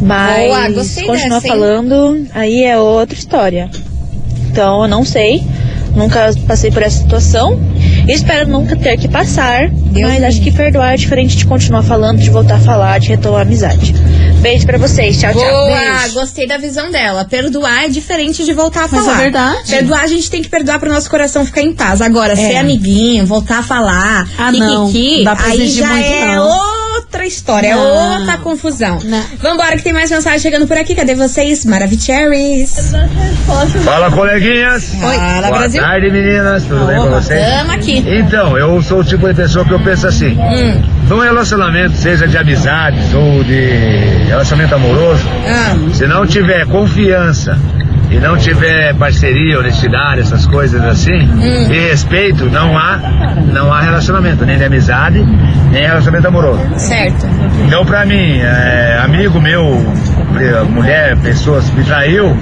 Mas 0.00 0.46
Boa, 0.48 0.68
gostei 0.70 1.04
continuar 1.06 1.40
dessa, 1.40 1.48
falando, 1.48 2.26
aí 2.32 2.64
é 2.64 2.78
outra 2.78 3.16
história. 3.18 3.70
Então 4.50 4.82
eu 4.82 4.88
não 4.88 5.04
sei. 5.04 5.42
Nunca 5.94 6.32
passei 6.46 6.70
por 6.70 6.82
essa 6.82 6.98
situação. 7.02 7.58
E 8.08 8.12
espero 8.12 8.48
nunca 8.48 8.76
ter 8.76 8.96
que 8.96 9.08
passar. 9.08 9.70
mas 9.92 10.22
acho 10.22 10.40
que 10.40 10.52
perdoar 10.52 10.94
é 10.94 10.96
diferente 10.96 11.36
de 11.36 11.44
continuar 11.44 11.82
falando, 11.82 12.18
de 12.18 12.30
voltar 12.30 12.54
a 12.56 12.60
falar, 12.60 12.98
de 13.00 13.08
retomar 13.08 13.40
a 13.40 13.42
amizade. 13.42 13.92
Beijo 14.40 14.64
pra 14.64 14.78
vocês. 14.78 15.18
Tchau, 15.20 15.32
tchau. 15.32 15.40
Boa, 15.42 15.78
Beijo. 16.00 16.14
gostei 16.14 16.46
da 16.46 16.56
visão 16.56 16.90
dela. 16.92 17.24
Perdoar 17.24 17.84
é 17.84 17.88
diferente 17.88 18.44
de 18.44 18.52
voltar 18.52 18.84
a 18.84 18.88
Mas 18.88 19.04
falar. 19.04 19.18
é 19.18 19.22
verdade. 19.22 19.68
Perdoar, 19.70 20.02
a 20.02 20.06
gente 20.06 20.30
tem 20.30 20.40
que 20.42 20.48
perdoar 20.48 20.78
pro 20.78 20.88
nosso 20.92 21.10
coração 21.10 21.44
ficar 21.44 21.60
em 21.62 21.72
paz. 21.74 22.00
Agora, 22.00 22.34
ser 22.36 22.56
amiguinho, 22.56 23.26
voltar 23.26 23.58
a 23.58 23.62
falar, 23.62 24.26
Ah, 24.38 24.52
não. 24.52 24.86
kikiki, 24.86 25.16
Não 25.18 25.24
dá 25.24 25.36
pra 25.36 25.46
aí 25.46 25.68
já 25.68 25.88
muito, 25.88 26.04
é 26.06 26.36
não. 26.36 26.79
Outra 27.20 27.26
história, 27.26 27.68
é 27.68 27.74
Não. 27.74 28.18
outra 28.20 28.38
confusão. 28.38 28.98
Não. 29.04 29.22
Vambora 29.40 29.76
que 29.76 29.82
tem 29.82 29.92
mais 29.92 30.10
mensagem 30.10 30.38
chegando 30.40 30.66
por 30.66 30.76
aqui. 30.76 30.94
Cadê 30.94 31.14
vocês? 31.14 31.64
Maravicheries. 31.66 32.92
Fala, 33.84 34.10
coleguinhas. 34.10 34.92
Oi. 34.94 35.16
Fala, 35.16 35.46
Boa 35.48 35.58
Brasil. 35.58 35.82
tarde, 35.82 36.10
meninas. 36.10 36.64
Tudo 36.64 36.86
bem 36.86 36.96
com 36.96 37.10
vocês? 37.10 37.40
Tamo 37.58 37.72
aqui. 37.72 38.04
Então, 38.06 38.56
eu 38.56 38.80
sou 38.82 39.00
o 39.00 39.04
tipo 39.04 39.28
de 39.28 39.34
pessoa 39.34 39.64
que 39.64 39.72
eu 39.72 39.80
penso 39.80 40.06
assim. 40.06 40.38
Hum. 40.38 40.82
Num 41.08 41.20
relacionamento, 41.20 41.96
seja 41.96 42.26
de 42.26 42.36
amizades 42.38 43.12
ou 43.12 43.44
de 43.44 44.24
relacionamento 44.28 44.74
amoroso, 44.74 45.28
Ah. 45.46 45.76
se 45.92 46.06
não 46.06 46.26
tiver 46.26 46.66
confiança 46.66 47.58
e 48.10 48.18
não 48.18 48.36
tiver 48.36 48.94
parceria, 48.94 49.58
honestidade, 49.58 50.20
essas 50.20 50.46
coisas 50.46 50.82
assim, 50.84 51.12
Hum. 51.32 51.72
e 51.72 51.88
respeito, 51.90 52.46
não 52.50 52.76
há, 52.76 52.98
não 53.52 53.72
há 53.72 53.80
relacionamento, 53.80 54.44
nem 54.44 54.58
de 54.58 54.64
amizade, 54.64 55.24
nem 55.70 55.82
relacionamento 55.86 56.28
amoroso. 56.28 56.60
Certo. 56.76 57.26
Então, 57.66 57.84
pra 57.84 58.04
mim, 58.04 58.38
é, 58.40 59.00
amigo 59.04 59.40
meu, 59.40 59.64
mulher, 60.70 61.16
pessoas 61.18 61.70
me 61.70 61.84
traiu, 61.84 62.36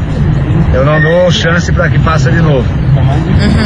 eu 0.72 0.84
não 0.84 1.00
dou 1.00 1.30
chance 1.30 1.70
pra 1.72 1.88
que 1.88 1.98
faça 1.98 2.30
de 2.30 2.40
novo. 2.40 2.66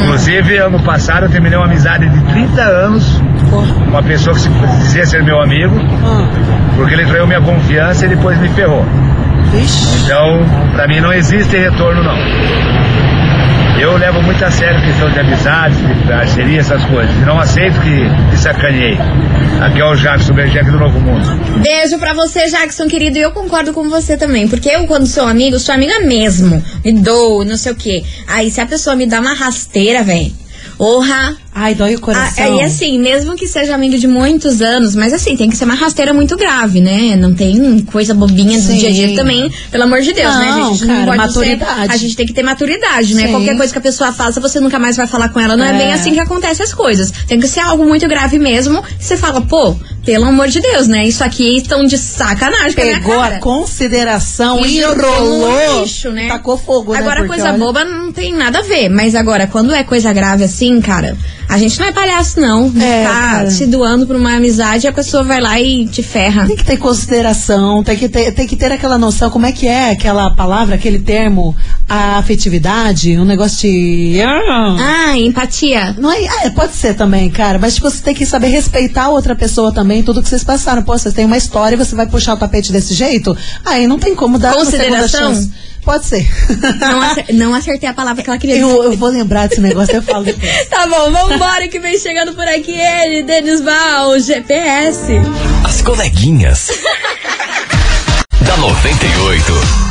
Inclusive, 0.03 0.57
ano 0.57 0.79
passado 0.83 1.25
eu 1.25 1.29
terminei 1.29 1.57
uma 1.57 1.65
amizade 1.65 2.07
de 2.07 2.19
30 2.33 2.61
anos 2.61 3.21
com 3.49 3.57
uma 3.89 4.03
pessoa 4.03 4.35
que 4.35 4.41
se 4.41 4.49
dizia 4.49 5.05
ser 5.05 5.23
meu 5.23 5.41
amigo, 5.41 5.73
porque 6.75 6.93
ele 6.93 7.05
traiu 7.05 7.25
minha 7.27 7.41
confiança 7.41 8.05
e 8.05 8.09
depois 8.09 8.37
me 8.39 8.49
ferrou. 8.49 8.85
Então, 10.03 10.71
pra 10.73 10.87
mim 10.87 10.99
não 10.99 11.13
existe 11.13 11.57
retorno 11.57 12.03
não. 12.03 12.17
Eu 13.79 13.97
levo 13.97 14.21
muito 14.21 14.43
a 14.45 14.51
sério 14.51 14.77
a 14.77 14.81
questão 14.81 15.09
de 15.09 15.19
amizades, 15.19 15.77
de 15.77 16.07
parceria, 16.07 16.59
essas 16.59 16.83
coisas. 16.85 17.13
Não 17.25 17.39
aceito 17.39 17.79
que, 17.81 18.29
que 18.29 18.37
sacaneei. 18.37 18.97
Aqui 19.61 19.81
é 19.81 19.85
o 19.85 19.95
Jackson 19.95 20.33
Berger 20.33 20.65
do 20.71 20.77
Novo 20.77 20.99
Mundo. 20.99 21.25
Beijo 21.61 21.97
pra 21.97 22.13
você, 22.13 22.47
Jackson, 22.47 22.87
querido. 22.87 23.17
E 23.17 23.21
eu 23.21 23.31
concordo 23.31 23.73
com 23.73 23.89
você 23.89 24.15
também. 24.15 24.47
Porque 24.47 24.69
eu, 24.69 24.85
quando 24.85 25.07
sou 25.07 25.27
amigo, 25.27 25.59
sou 25.59 25.73
amiga 25.73 25.99
mesmo. 26.01 26.63
Me 26.85 26.93
dou, 26.93 27.43
não 27.43 27.57
sei 27.57 27.71
o 27.71 27.75
quê. 27.75 28.03
Aí, 28.27 28.51
se 28.51 28.61
a 28.61 28.65
pessoa 28.65 28.95
me 28.95 29.07
dá 29.07 29.19
uma 29.19 29.33
rasteira, 29.33 30.03
velho. 30.03 30.42
Orra. 30.77 31.35
Ai, 31.55 31.75
dói 31.75 31.95
o 31.95 31.99
coração. 32.01 32.43
Aí, 32.43 32.61
assim, 32.61 32.99
mesmo 32.99 33.35
que 33.35 33.47
seja 33.47 33.75
amigo 33.75 33.97
de 33.97 34.07
muitos 34.07 34.59
anos, 34.61 34.95
mas 34.95 35.13
assim, 35.13 35.37
tem 35.37 35.49
que 35.49 35.55
ser 35.55 35.65
uma 35.65 35.75
rasteira 35.75 36.11
muito 36.13 36.35
grave, 36.35 36.81
né? 36.81 37.15
Não 37.15 37.33
tem 37.33 37.79
coisa 37.91 38.13
bobinha 38.13 38.57
do 38.59 38.65
Sim. 38.67 38.77
dia 38.77 38.89
a 38.89 38.91
dia 38.91 39.15
também, 39.15 39.51
pelo 39.71 39.83
amor 39.83 40.01
de 40.01 40.13
Deus, 40.13 40.33
né? 40.35 40.49
A 40.49 40.55
Não, 40.57 40.73
gente 40.73 40.87
cara, 40.87 41.05
pode 41.05 41.17
maturidade. 41.17 41.85
Ser, 41.85 41.91
a 41.91 41.97
gente 41.97 42.15
tem 42.15 42.25
que 42.25 42.33
ter 42.33 42.41
maturidade, 42.43 43.13
né? 43.13 43.25
Sim. 43.27 43.31
Qualquer 43.31 43.55
coisa 43.55 43.71
que 43.71 43.77
a 43.77 43.81
pessoa 43.81 44.11
faça, 44.11 44.39
você 44.41 44.59
nunca 44.59 44.79
mais 44.79 44.97
vai 44.97 45.05
falar 45.05 45.29
com 45.29 45.39
ela. 45.39 45.55
Não 45.55 45.63
é, 45.65 45.69
É. 45.69 45.77
bem 45.77 45.93
assim 45.93 46.13
que 46.13 46.19
acontece 46.19 46.63
as 46.63 46.73
coisas. 46.73 47.11
Tem 47.27 47.39
que 47.39 47.47
ser 47.47 47.59
algo 47.59 47.85
muito 47.85 48.07
grave 48.07 48.39
mesmo. 48.39 48.81
Que 48.81 49.05
você 49.05 49.15
fala, 49.15 49.39
pô, 49.41 49.75
pelo 50.05 50.25
amor 50.25 50.47
de 50.47 50.59
Deus, 50.59 50.87
né? 50.87 51.07
Isso 51.07 51.23
aqui 51.23 51.57
estão 51.57 51.85
de 51.85 51.97
sacanagem 51.97 52.73
Pegou 52.73 53.19
a 53.19 53.39
consideração, 53.39 54.65
E 54.65 54.79
enrolou, 54.79 55.81
lixo, 55.81 56.11
né? 56.11 56.27
tacou 56.27 56.57
fogo, 56.57 56.93
né? 56.93 56.99
Agora, 56.99 57.21
Porque, 57.21 57.29
coisa 57.29 57.49
olha, 57.49 57.57
boba 57.57 57.85
não 57.85 58.11
tem 58.11 58.33
nada 58.33 58.59
a 58.59 58.61
ver. 58.61 58.89
Mas 58.89 59.15
agora, 59.15 59.47
quando 59.47 59.73
é 59.73 59.83
coisa 59.83 60.11
grave 60.11 60.43
assim, 60.43 60.79
cara, 60.81 61.15
a 61.47 61.57
gente 61.57 61.79
não 61.79 61.87
é 61.87 61.91
palhaço, 61.91 62.39
não. 62.39 62.71
É, 62.79 63.03
tá 63.03 63.09
cara. 63.09 63.51
se 63.51 63.65
doando 63.65 64.05
pra 64.05 64.17
uma 64.17 64.35
amizade, 64.35 64.87
a 64.87 64.91
pessoa 64.91 65.23
vai 65.23 65.39
lá 65.39 65.59
e 65.59 65.87
te 65.87 66.03
ferra. 66.03 66.45
Tem 66.45 66.55
que 66.55 66.65
ter 66.65 66.77
consideração, 66.77 67.83
tem 67.83 67.95
que 67.95 68.09
ter, 68.09 68.31
tem 68.33 68.47
que 68.47 68.55
ter 68.55 68.71
aquela 68.71 68.97
noção, 68.97 69.29
como 69.29 69.45
é 69.45 69.51
que 69.51 69.67
é 69.67 69.91
aquela 69.91 70.29
palavra, 70.31 70.75
aquele 70.75 70.99
termo, 70.99 71.55
a 71.87 72.17
afetividade, 72.17 73.17
um 73.19 73.25
negócio 73.25 73.69
de... 73.69 74.19
Ah, 74.21 75.17
empatia. 75.17 75.95
Não 75.99 76.11
é, 76.11 76.23
é, 76.45 76.49
pode 76.49 76.73
ser 76.73 76.95
também, 76.95 77.29
cara, 77.29 77.59
mas 77.59 77.75
tipo, 77.75 77.89
você 77.89 78.01
tem 78.01 78.15
que 78.15 78.25
saber 78.25 78.47
respeitar 78.47 79.03
a 79.05 79.09
outra 79.09 79.35
pessoa 79.35 79.71
também, 79.73 80.01
tudo 80.01 80.21
que 80.21 80.29
vocês 80.29 80.43
passaram. 80.43 80.81
Pô, 80.83 80.97
vocês 80.97 81.13
têm 81.13 81.25
uma 81.25 81.37
história 81.37 81.75
e 81.75 81.77
você 81.77 81.93
vai 81.95 82.07
puxar 82.07 82.33
o 82.33 82.37
tapete 82.37 82.71
desse 82.71 82.93
jeito? 82.93 83.35
Aí 83.65 83.85
não 83.87 83.99
tem 83.99 84.15
como 84.15 84.39
dar 84.39 84.55
uma 84.55 84.65
segunda 84.65 85.01
Consideração? 85.01 85.33
chance. 85.35 85.51
Pode 85.83 86.05
ser. 86.05 86.25
Não, 86.79 87.01
acer- 87.01 87.25
não 87.33 87.53
acertei 87.53 87.89
a 87.89 87.93
palavra 87.93 88.23
que 88.23 88.29
ela 88.29 88.39
queria 88.39 88.55
dizer. 88.55 88.65
eu, 88.67 88.83
eu 88.83 88.97
vou 88.97 89.09
lembrar 89.09 89.47
desse 89.49 89.59
negócio, 89.59 89.93
eu 89.95 90.01
falo 90.01 90.23
depois. 90.23 90.49
Tá 90.69 90.87
bom, 90.87 91.11
vambora 91.11 91.67
que 91.67 91.77
vem 91.79 91.99
chegando 91.99 92.33
por 92.33 92.47
aqui 92.47 92.71
ele, 92.71 93.23
Denis 93.23 93.59
Val, 93.59 94.17
GPS. 94.17 95.11
As 95.65 95.81
coleguinhas. 95.81 96.69
da 98.47 98.55
98. 98.57 99.82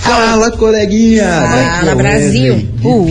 Fala, 0.05 0.51
coleguinha! 0.51 1.25
Fala, 1.25 1.91
é 1.91 1.95
Brasil. 1.95 2.69
Com 2.83 3.07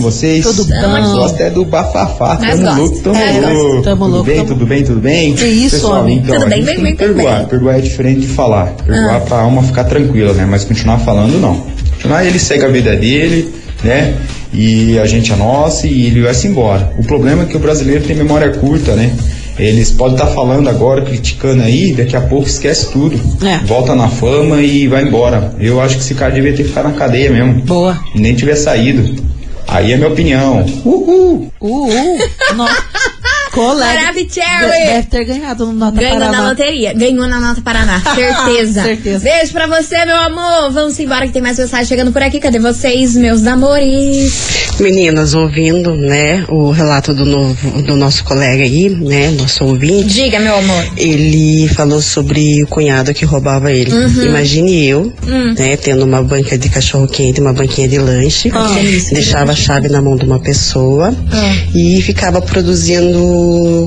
vocês? 0.00 0.44
Tudo 0.44 0.64
bom? 0.66 1.12
Gosto 1.14 1.40
é 1.40 1.48
do 1.50 1.64
bafafá. 1.64 2.36
Tamo 2.36 2.76
louco, 2.76 2.98
tamo 3.00 3.16
É, 3.16 3.40
louco. 3.40 3.82
Tamo 3.82 4.04
tudo 4.04 4.10
louco, 4.10 4.26
bem, 4.26 4.36
tamo- 4.36 4.48
tudo 4.48 4.66
bem, 4.66 4.84
tudo 4.84 5.00
bem? 5.00 5.32
Que 5.34 5.44
isso, 5.46 5.76
Pessoal, 5.76 6.02
homem? 6.02 6.18
então, 6.18 6.36
Tudo 6.38 6.48
bem, 6.50 6.62
bem, 6.62 6.80
bem, 6.82 6.94
perdoar. 6.96 7.38
bem. 7.38 7.46
Perdoar 7.46 7.78
é 7.78 7.80
diferente 7.80 8.20
de 8.20 8.26
falar. 8.28 8.66
Perdoar 8.84 9.16
Ah. 9.16 9.20
pra 9.20 9.38
alma 9.40 9.62
ficar 9.62 9.84
tranquila, 9.84 10.34
né? 10.34 10.46
Mas 10.48 10.64
continuar 10.64 10.98
falando, 10.98 11.40
não. 11.40 11.64
Continuar, 11.94 12.24
ele 12.26 12.38
segue 12.38 12.64
a 12.64 12.68
vida 12.68 12.94
dele, 12.94 13.48
né? 13.82 14.14
E 14.52 14.98
a 14.98 15.06
gente 15.06 15.32
a 15.32 15.36
nossa 15.36 15.86
e 15.86 16.06
ele 16.06 16.20
vai 16.22 16.34
se 16.34 16.46
embora. 16.46 16.92
O 16.98 17.04
problema 17.04 17.44
é 17.44 17.46
que 17.46 17.56
o 17.56 17.60
brasileiro 17.60 18.04
tem 18.04 18.14
memória 18.16 18.50
curta, 18.50 18.92
né? 18.94 19.10
Eles 19.58 19.90
podem 19.90 20.14
estar 20.14 20.28
falando 20.28 20.68
agora, 20.68 21.02
criticando 21.02 21.62
aí, 21.62 21.92
daqui 21.92 22.16
a 22.16 22.20
pouco 22.20 22.46
esquece 22.46 22.90
tudo. 22.90 23.20
É. 23.46 23.58
Volta 23.66 23.94
na 23.94 24.08
fama 24.08 24.62
e 24.62 24.88
vai 24.88 25.02
embora. 25.02 25.54
Eu 25.58 25.80
acho 25.80 25.96
que 25.96 26.02
esse 26.02 26.14
cara 26.14 26.32
devia 26.32 26.54
ter 26.54 26.64
ficar 26.64 26.82
na 26.82 26.92
cadeia 26.92 27.30
mesmo. 27.30 27.54
Boa. 27.62 27.98
E 28.14 28.20
nem 28.20 28.34
tiver 28.34 28.56
saído. 28.56 29.22
Aí 29.68 29.92
é 29.92 29.96
minha 29.96 30.08
opinião. 30.08 30.64
Uhul! 30.84 31.52
Uh, 31.60 31.86
uh, 31.86 32.54
nossa. 32.56 32.82
Colega. 33.52 34.00
Maravicherry. 34.00 34.86
Deve 34.86 35.06
ter 35.08 35.24
ganhado 35.24 35.66
no 35.66 35.72
Nota 35.72 36.00
Ganhou 36.00 36.18
Paraná. 36.18 36.38
na 36.42 36.48
loteria. 36.50 36.92
Ganhou 36.94 37.26
na 37.26 37.40
Nota 37.40 37.60
Paraná. 37.60 38.00
Certeza. 38.14 38.82
Certeza. 38.82 39.24
Beijo 39.24 39.52
pra 39.52 39.66
você, 39.66 40.04
meu 40.04 40.16
amor. 40.16 40.70
Vamos 40.72 40.98
embora 41.00 41.26
que 41.26 41.32
tem 41.32 41.42
mais 41.42 41.58
mensagem 41.58 41.86
chegando 41.86 42.12
por 42.12 42.22
aqui. 42.22 42.38
Cadê 42.38 42.58
vocês, 42.58 43.14
meus 43.16 43.46
amores? 43.46 44.60
Meninas, 44.80 45.34
ouvindo, 45.34 45.94
né, 45.94 46.44
o 46.48 46.70
relato 46.70 47.12
do 47.12 47.26
novo, 47.26 47.82
do 47.82 47.96
nosso 47.96 48.24
colega 48.24 48.62
aí, 48.62 48.88
né, 48.88 49.30
nosso 49.30 49.64
ouvinte. 49.64 50.08
Diga, 50.14 50.40
meu 50.40 50.56
amor. 50.56 50.84
Ele 50.96 51.68
falou 51.68 52.00
sobre 52.00 52.62
o 52.62 52.66
cunhado 52.66 53.12
que 53.12 53.24
roubava 53.26 53.70
ele. 53.70 53.92
Uhum. 53.92 54.24
Imagine 54.24 54.86
eu, 54.88 55.12
Hum. 55.26 55.54
né, 55.58 55.76
tendo 55.76 56.04
uma 56.04 56.22
banca 56.22 56.56
de 56.56 56.68
cachorro 56.70 57.06
quente, 57.06 57.40
uma 57.42 57.52
banquinha 57.52 57.86
de 57.88 57.98
lanche, 57.98 58.50
delícia. 58.50 59.12
deixava 59.14 59.52
a 59.52 59.56
chave 59.56 59.88
na 59.88 60.00
mão 60.00 60.16
de 60.16 60.24
uma 60.24 60.38
pessoa 60.38 61.14
Ah. 61.30 61.54
e 61.74 62.00
ficava 62.00 62.40
produzindo 62.40 63.18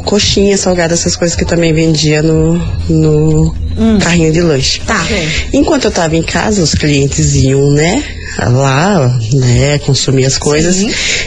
coxinha 0.06 0.58
salgada, 0.58 0.94
essas 0.94 1.16
coisas 1.16 1.36
que 1.36 1.46
também 1.46 1.74
vendia 1.74 2.22
no, 2.22 2.56
no 2.90 3.56
carrinho 4.02 4.32
de 4.32 4.42
lanche. 4.42 4.82
Hum. 4.82 4.86
Tá. 4.86 5.06
Enquanto 5.54 5.86
eu 5.86 5.92
tava 5.92 6.16
em 6.16 6.24
casa, 6.24 6.62
os 6.62 6.76
clientes 6.76 7.36
iam, 7.36 7.72
né, 7.72 8.04
lá, 8.40 9.20
né, 9.34 9.80
consumir 9.80 10.26
as 10.26 10.38
coisas. 10.38 10.78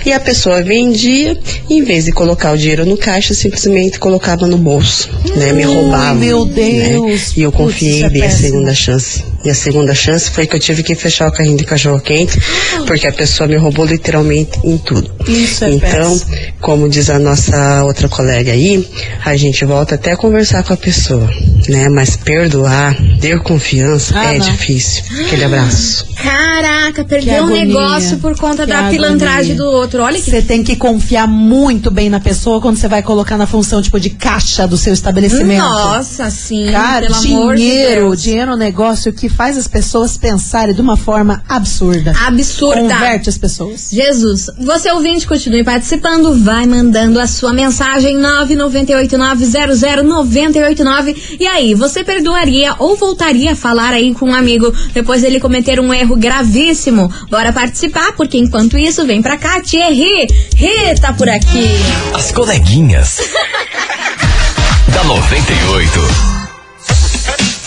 E 0.05 0.13
a 0.13 0.21
pessoa 0.21 0.63
vendia, 0.63 1.39
em 1.69 1.83
vez 1.85 2.05
de 2.05 2.13
colocar 2.13 2.53
o 2.53 2.59
dinheiro 2.59 2.85
no 2.85 2.97
caixa, 2.97 3.35
simplesmente 3.35 3.99
colocava 3.99 4.47
no 4.47 4.57
bolso, 4.59 5.09
né, 5.37 5.53
me 5.53 5.65
Ai, 5.65 5.75
roubava. 5.75 6.15
meu 6.15 6.45
né? 6.45 6.53
Deus. 6.55 7.37
E 7.37 7.43
eu 7.43 7.53
Putz, 7.53 7.65
confiei 7.65 7.97
isso 7.97 8.07
é 8.07 8.11
dei 8.11 8.23
a 8.23 8.31
segunda 8.31 8.75
chance. 8.75 9.25
E 9.45 9.51
a 9.51 9.55
segunda 9.55 9.95
chance 9.95 10.29
foi 10.31 10.45
que 10.47 10.57
eu 10.57 10.61
tive 10.61 10.83
que 10.83 10.95
fechar 10.97 11.29
o 11.29 11.33
carrinho 11.33 11.57
de 11.57 11.65
cachorro 11.65 12.01
quente, 12.01 12.37
porque 12.85 13.07
a 13.07 13.13
pessoa 13.13 13.47
me 13.47 13.57
roubou 13.57 13.85
literalmente 13.87 14.59
em 14.65 14.77
tudo. 14.77 15.09
Isso 15.29 15.65
é 15.65 15.71
Então, 15.71 16.21
como 16.61 16.89
diz 16.89 17.09
a 17.11 17.19
nossa 17.19 17.85
outra 17.85 18.09
colega 18.09 18.51
aí, 18.51 18.85
a 19.25 19.37
gente 19.37 19.65
volta 19.65 19.95
até 19.95 20.17
conversar 20.17 20.65
com 20.65 20.73
a 20.73 20.77
pessoa, 20.77 21.31
né? 21.69 21.89
Mas 21.89 22.17
perdoar, 22.17 22.97
ter 23.21 23.41
confiança 23.43 24.15
Ah, 24.17 24.35
é 24.35 24.39
não. 24.39 24.47
difícil. 24.47 25.03
Aquele 25.25 25.45
abraço. 25.45 26.07
Caraca, 26.17 27.05
perdeu 27.05 27.45
um 27.45 27.49
negócio 27.49 28.17
por 28.19 28.37
conta 28.39 28.65
Que 28.65 28.73
da 28.73 28.89
pilantragem 28.89 29.53
agonia. 29.53 29.57
do 29.57 29.67
outro. 29.77 30.03
Olha 30.03 30.19
que 30.21 30.31
Você 30.31 30.41
tem 30.43 30.63
que 30.65 30.75
confiar 30.77 31.27
muito 31.29 31.91
bem 31.91 32.09
na 32.09 32.19
pessoa 32.21 32.61
quando 32.61 32.77
você 32.77 32.89
vai 32.89 33.03
colocar 33.03 33.37
na 33.37 33.47
função 33.47 33.83
tipo 33.83 34.01
de 34.01 34.11
caixa 34.11 34.67
do 34.67 34.77
seu 34.77 34.93
estabelecimento. 34.93 35.61
Nossa, 35.63 36.31
sim. 36.31 36.71
Cara, 36.73 37.07
pelo 37.07 37.17
amor 37.17 37.55
de 37.57 37.63
dinheiro, 37.63 38.01
Deus. 38.09 38.23
dinheiro 38.23 38.51
é 38.53 38.55
um 38.55 38.59
negócio 38.59 39.13
que 39.13 39.29
faz 39.29 39.57
as 39.59 39.69
pessoas 39.69 40.17
pensarem 40.17 40.75
de 40.75 40.81
uma 40.81 40.97
forma 40.97 41.43
absurda. 41.49 42.13
Absurda. 42.27 42.81
Converte 42.81 43.29
as 43.29 43.39
pessoas. 43.39 43.91
Jesus, 43.93 44.47
você 44.59 44.91
ouvinte, 44.91 45.27
continue 45.27 45.63
participando, 45.65 46.33
vai 46.43 46.67
mandando 46.67 47.21
a 47.21 47.27
sua 47.27 47.53
mensagem 47.53 48.17
998900989. 48.17 51.15
E 51.39 51.46
aí, 51.47 51.75
você 51.75 52.05
perdoaria 52.05 52.75
ou 52.79 52.97
voltaria 52.97 53.53
a 53.53 53.57
falar 53.57 53.93
aí 53.93 54.15
com 54.15 54.31
um 54.31 54.35
amigo 54.35 54.73
depois 54.93 55.23
dele 55.23 55.41
cometer 55.41 55.81
um 55.81 55.93
erro 55.93 56.17
gravíssimo? 56.17 57.13
Bora 57.31 57.53
participar, 57.53 58.13
porque 58.13 58.39
enquanto 58.39 58.79
isso, 58.79 59.07
vem 59.07 59.23
pra 59.23 59.37
cá, 59.37 59.61
Thierry. 59.61 60.27
Rê 60.57 60.95
tá 61.01 61.13
por 61.13 61.29
aqui. 61.29 61.69
As 62.15 62.33
coleguinhas. 62.33 63.21
da 64.93 65.05
98. 65.05 66.36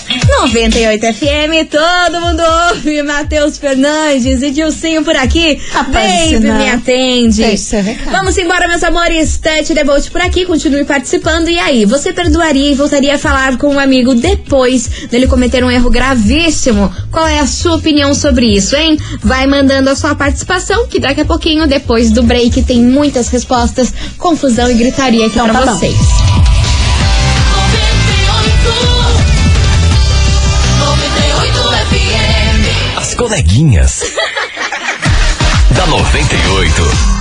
98 0.09 1.05
FM, 1.13 1.69
todo 1.69 2.21
mundo 2.21 2.41
ouve. 2.69 3.03
Matheus 3.03 3.57
Fernandes 3.57 4.41
e 4.41 4.49
Dilcinho 4.49 5.03
por 5.03 5.15
aqui. 5.15 5.59
Rapaz, 5.71 6.31
Baby, 6.31 6.39
não. 6.47 6.57
me 6.57 6.69
atende. 6.69 7.43
Vamos 8.11 8.37
embora, 8.37 8.67
meus 8.67 8.83
amores. 8.83 9.37
Tete 9.37 9.73
Debote 9.73 10.09
por 10.09 10.21
aqui, 10.21 10.45
continue 10.45 10.83
participando. 10.83 11.47
E 11.49 11.59
aí, 11.59 11.85
você 11.85 12.11
perdoaria 12.11 12.71
e 12.71 12.75
voltaria 12.75 13.15
a 13.15 13.19
falar 13.19 13.57
com 13.57 13.67
um 13.75 13.79
amigo 13.79 14.15
depois 14.15 14.87
dele 15.11 15.27
cometer 15.27 15.63
um 15.63 15.69
erro 15.69 15.89
gravíssimo? 15.91 16.91
Qual 17.11 17.27
é 17.27 17.39
a 17.39 17.45
sua 17.47 17.75
opinião 17.75 18.15
sobre 18.15 18.47
isso, 18.47 18.75
hein? 18.75 18.97
Vai 19.21 19.45
mandando 19.45 19.89
a 19.89 19.95
sua 19.95 20.15
participação, 20.15 20.87
que 20.87 20.99
daqui 20.99 21.21
a 21.21 21.25
pouquinho, 21.25 21.67
depois 21.67 22.11
do 22.11 22.23
break, 22.23 22.63
tem 22.63 22.81
muitas 22.81 23.29
respostas, 23.29 23.93
confusão 24.17 24.69
e 24.71 24.73
gritaria 24.73 25.25
aqui 25.27 25.35
Então 25.35 25.45
pra 25.49 25.59
tá 25.59 25.65
bom. 25.67 25.75
vocês. 25.77 25.95
As 28.41 28.98
coleguinhas. 33.19 33.99
da 35.75 35.86
98. 35.88 37.18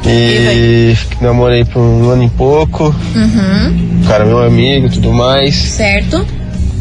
E 0.08 0.96
namorei 1.20 1.66
por 1.66 1.80
um 1.82 2.10
ano 2.12 2.24
e 2.26 2.30
pouco. 2.30 2.84
uhum, 3.16 4.02
O 4.04 4.08
cara 4.08 4.24
é 4.24 4.28
meu 4.28 4.40
amigo 4.44 4.86
e 4.88 4.90
tudo 4.92 5.12
mais. 5.12 5.56
certo. 5.56 6.26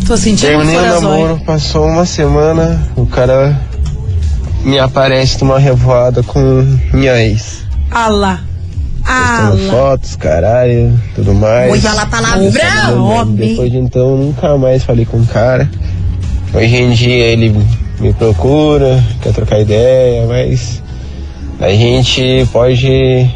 Tô 0.07 0.17
sentindo 0.19 0.49
Terminei 0.49 0.77
o 0.77 0.83
namoro, 0.83 1.41
passou 1.47 1.87
uma 1.87 2.05
semana, 2.05 2.91
o 2.95 3.07
cara 3.07 3.59
me 4.63 4.79
aparece 4.79 5.43
numa 5.43 5.59
revoada 5.59 6.23
com 6.23 6.41
minha 6.93 7.17
ex. 7.25 7.65
Ah 7.91 8.09
lá. 8.09 8.41
Ah 9.07 9.53
lá. 9.55 9.71
fotos, 9.71 10.15
caralho, 10.17 10.99
tudo 11.15 11.33
mais. 11.33 11.73
Oi, 11.73 11.81
fala 11.81 12.07
palavrão. 12.07 13.03
Homem. 13.03 13.51
Depois 13.51 13.71
de 13.73 13.79
então, 13.79 14.17
nunca 14.17 14.59
mais 14.59 14.83
falei 14.85 15.07
com 15.07 15.19
o 15.19 15.27
cara. 15.27 15.71
Hoje 16.53 16.77
em 16.77 16.91
dia 16.93 17.25
ele 17.27 17.55
me 17.99 18.13
procura, 18.13 19.03
quer 19.23 19.33
trocar 19.33 19.61
ideia, 19.61 20.27
mas 20.27 20.83
a 21.61 21.71
gente 21.71 22.47
pode 22.53 23.31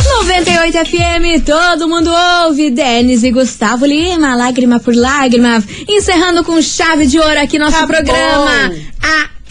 98 0.07 0.79
FM, 0.85 1.44
todo 1.46 1.88
mundo 1.88 2.11
ouve. 2.44 2.70
Denis 2.70 3.22
e 3.22 3.31
Gustavo 3.31 3.87
Lima, 3.87 4.35
lágrima 4.35 4.79
por 4.81 4.94
lágrima. 4.94 5.62
Encerrando 5.88 6.44
com 6.44 6.61
chave 6.61 7.07
de 7.07 7.18
ouro 7.18 7.40
aqui 7.40 7.59
nosso 7.59 7.77
Acabou. 7.77 7.96
programa. 7.96 8.74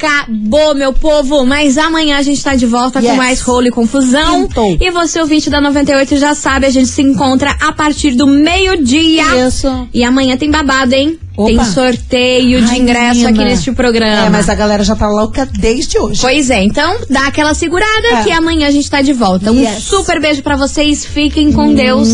Acabou, 0.07 0.75
meu 0.75 0.91
povo. 0.93 1.45
Mas 1.45 1.77
amanhã 1.77 2.17
a 2.17 2.21
gente 2.21 2.43
tá 2.43 2.55
de 2.55 2.65
volta 2.65 2.99
com 3.01 3.07
Yes. 3.07 3.15
mais 3.17 3.41
rolo 3.41 3.67
e 3.67 3.71
confusão. 3.71 4.47
Quintou. 4.47 4.77
E 4.79 4.91
você, 4.91 5.19
ouvinte 5.21 5.49
da 5.49 5.61
98, 5.61 6.17
já 6.17 6.35
sabe, 6.35 6.65
a 6.65 6.69
gente 6.69 6.87
se 6.89 7.01
encontra 7.01 7.55
a 7.61 7.71
partir 7.71 8.11
do 8.11 8.27
meio-dia. 8.27 9.47
Isso. 9.47 9.87
E 9.93 10.03
amanhã 10.03 10.35
tem 10.37 10.51
babado, 10.51 10.93
hein? 10.93 11.17
Opa. 11.35 11.47
Tem 11.47 11.65
sorteio 11.65 12.61
de 12.61 12.69
Ai, 12.71 12.77
ingresso 12.79 13.21
menina. 13.21 13.29
aqui 13.31 13.43
neste 13.43 13.71
programa. 13.71 14.25
É, 14.27 14.29
mas 14.29 14.47
a 14.49 14.53
galera 14.53 14.83
já 14.83 14.95
tá 14.95 15.07
louca 15.07 15.47
desde 15.51 15.97
hoje. 15.97 16.21
Pois 16.21 16.49
é, 16.51 16.61
então 16.63 16.95
dá 17.09 17.25
aquela 17.25 17.55
segurada 17.55 18.07
É. 18.19 18.23
que 18.23 18.31
amanhã 18.31 18.67
a 18.67 18.71
gente 18.71 18.87
tá 18.89 19.01
de 19.01 19.13
volta. 19.13 19.51
Um 19.51 19.59
Yes. 19.59 19.83
super 19.83 20.21
beijo 20.21 20.43
pra 20.43 20.55
vocês, 20.55 21.03
fiquem 21.03 21.51
com 21.51 21.73
Deus. 21.73 22.09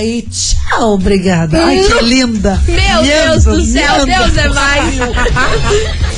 E 0.00 0.22
tchau, 0.30 0.92
obrigada. 0.94 1.64
Ai, 1.64 1.80
que 1.82 2.04
linda. 2.04 2.60
Meu 2.68 3.02
Deus 3.02 3.44
do 3.44 3.60
céu, 3.64 4.06
Deus 4.06 4.36
é 4.36 4.48
mais. 4.50 4.94